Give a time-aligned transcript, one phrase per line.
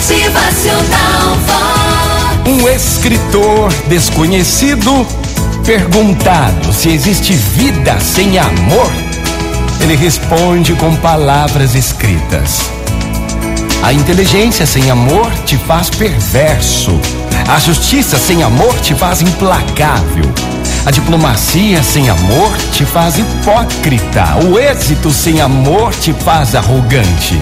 [0.00, 2.48] Motivacional Vox.
[2.48, 5.06] Um escritor desconhecido
[5.66, 8.90] perguntado se existe vida sem amor,
[9.82, 12.62] ele responde com palavras escritas.
[13.82, 16.98] A inteligência sem amor te faz perverso.
[17.46, 20.24] A justiça sem amor te faz implacável.
[20.86, 24.38] A diplomacia sem amor te faz hipócrita.
[24.46, 27.38] O êxito sem amor te faz arrogante.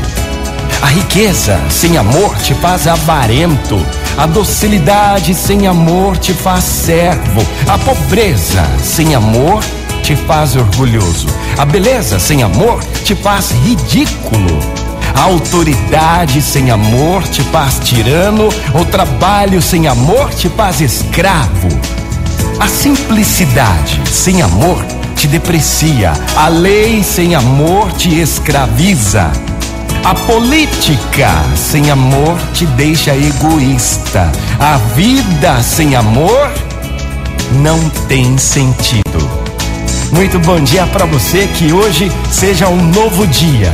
[0.80, 3.84] A riqueza sem amor te faz avarento.
[4.16, 7.44] A docilidade sem amor te faz servo.
[7.66, 9.60] A pobreza sem amor
[10.02, 11.26] te faz orgulhoso.
[11.58, 14.58] A beleza sem amor te faz ridículo.
[15.16, 18.48] A autoridade sem amor te faz tirano.
[18.72, 21.68] O trabalho sem amor te faz escravo.
[22.60, 24.84] A simplicidade sem amor
[25.16, 26.12] te deprecia.
[26.36, 29.47] A lei sem amor te escraviza.
[30.04, 34.30] A política sem amor te deixa egoísta.
[34.58, 36.50] A vida sem amor
[37.62, 39.30] não tem sentido.
[40.12, 43.72] Muito bom dia para você, que hoje seja um novo dia.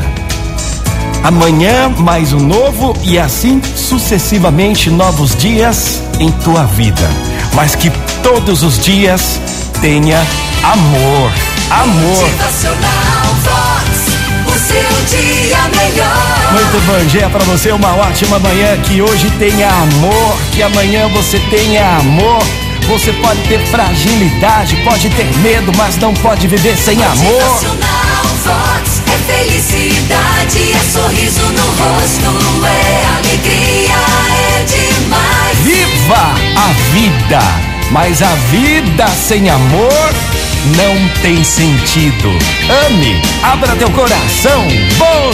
[1.23, 7.09] Amanhã mais um novo e assim sucessivamente novos dias em tua vida.
[7.55, 7.91] Mas que
[8.23, 9.41] todos os dias
[9.81, 10.19] tenha
[10.63, 11.33] amor.
[11.71, 12.21] Amor.
[12.21, 14.55] Motivacional Vox.
[14.55, 14.94] O seu.
[16.55, 18.77] Muito bom dia para você, uma ótima manhã.
[18.85, 22.41] Que hoje tenha amor, que amanhã você tenha amor.
[22.87, 27.43] Você pode ter fragilidade, pode ter medo, mas não pode viver sem amor.
[28.45, 29.03] Vox.
[29.13, 33.97] É felicidade, é sorriso no rosto, é alegria,
[34.31, 35.59] é demais.
[35.59, 37.41] Viva a vida,
[37.91, 40.13] mas a vida sem amor
[40.77, 42.31] não tem sentido.
[42.87, 44.67] Ame, abra teu coração.
[44.99, 45.33] Bom